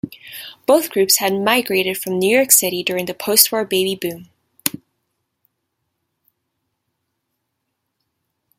Both 0.65 0.89
groups 0.89 1.19
had 1.19 1.39
migrated 1.39 1.95
from 1.95 2.17
New 2.17 2.35
York 2.35 2.49
City 2.49 2.81
during 2.81 3.05
the 3.05 3.13
post-war 3.13 3.65
"baby 3.65 3.93
boom". 3.93 4.29